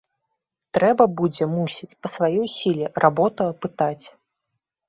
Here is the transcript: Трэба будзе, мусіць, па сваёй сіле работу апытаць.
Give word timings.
Трэба 0.77 1.03
будзе, 1.19 1.47
мусіць, 1.57 1.89
па 2.05 2.11
сваёй 2.15 2.47
сіле 2.57 2.91
работу 3.07 3.41
апытаць. 3.55 4.05